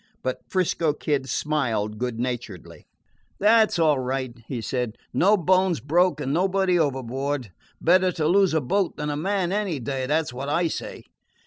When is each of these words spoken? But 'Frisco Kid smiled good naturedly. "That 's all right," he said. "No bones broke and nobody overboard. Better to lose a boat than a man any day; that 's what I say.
But 0.23 0.39
'Frisco 0.49 0.93
Kid 0.93 1.29
smiled 1.29 1.99
good 1.99 2.19
naturedly. 2.19 2.87
"That 3.39 3.71
's 3.71 3.77
all 3.77 3.99
right," 3.99 4.33
he 4.47 4.59
said. 4.59 4.97
"No 5.13 5.37
bones 5.37 5.79
broke 5.79 6.19
and 6.19 6.33
nobody 6.33 6.79
overboard. 6.79 7.51
Better 7.79 8.11
to 8.13 8.27
lose 8.27 8.55
a 8.55 8.61
boat 8.61 8.97
than 8.97 9.11
a 9.11 9.15
man 9.15 9.51
any 9.51 9.77
day; 9.79 10.07
that 10.07 10.25
's 10.25 10.33
what 10.33 10.49
I 10.49 10.69
say. 10.69 11.03